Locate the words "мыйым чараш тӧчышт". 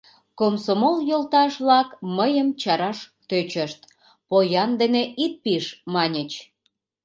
2.17-3.79